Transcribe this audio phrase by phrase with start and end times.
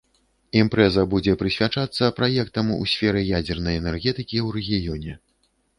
[0.61, 5.13] Імпрэза будзе прысвячацца праектам у сферы ядзернай энергетыкі ў рэгіёне.